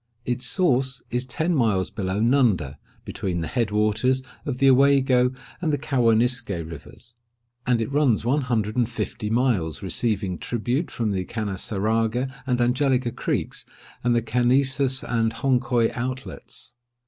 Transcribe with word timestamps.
Its 0.25 0.43
source 0.47 1.03
is 1.11 1.27
ten 1.27 1.53
miles 1.53 1.91
below 1.91 2.19
Nunda, 2.19 2.79
between 3.05 3.41
the 3.41 3.47
head 3.47 3.69
waters 3.69 4.23
of 4.47 4.57
the 4.57 4.67
Owago 4.67 5.31
and 5.61 5.71
the 5.71 5.77
Cawanisque 5.77 6.49
rivers; 6.49 7.13
and 7.67 7.79
it 7.79 7.91
runs 7.93 8.25
one 8.25 8.41
hundred 8.41 8.75
and 8.75 8.89
fifty 8.89 9.29
miles, 9.29 9.83
receiving 9.83 10.39
tribute 10.39 10.89
from 10.89 11.11
the 11.11 11.23
Canassaraga 11.23 12.33
and 12.47 12.59
Angelica 12.59 13.11
creeks, 13.11 13.63
and 14.03 14.15
the 14.15 14.23
Canesus 14.23 15.03
and 15.03 15.33
Honcoye 15.33 15.91
outlets. 15.95 16.73